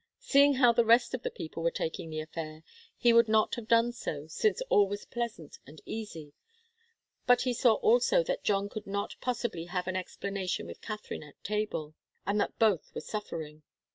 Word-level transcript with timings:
Seeing 0.17 0.55
how 0.55 0.73
the 0.73 0.83
rest 0.83 1.13
of 1.13 1.21
the 1.21 1.29
people 1.29 1.61
were 1.61 1.69
taking 1.69 2.09
the 2.09 2.21
affair, 2.21 2.63
he 2.97 3.13
would 3.13 3.27
not 3.29 3.53
have 3.53 3.67
done 3.67 3.91
so, 3.91 4.25
since 4.25 4.59
all 4.63 4.87
was 4.87 5.05
pleasant 5.05 5.59
and 5.67 5.79
easy, 5.85 6.33
but 7.27 7.43
he 7.43 7.53
saw 7.53 7.73
also 7.73 8.23
that 8.23 8.43
John 8.43 8.67
could 8.67 8.87
not 8.87 9.15
possibly 9.21 9.65
have 9.65 9.85
an 9.87 9.95
explanation 9.95 10.65
with 10.65 10.81
Katharine 10.81 11.21
at 11.21 11.43
table, 11.43 11.93
and 12.25 12.41
that 12.41 12.57
both 12.57 12.91
were 12.95 13.01
suffering. 13.01 13.61